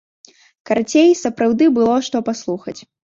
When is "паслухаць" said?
2.31-2.79